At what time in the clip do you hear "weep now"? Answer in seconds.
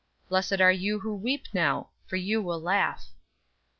1.15-1.91